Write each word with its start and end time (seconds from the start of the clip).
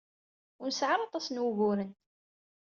Ur 0.61 0.67
nesɛi 0.69 0.89
ara 0.93 1.05
aṭas 1.07 1.25
n 1.29 1.41
wuguren. 1.43 1.91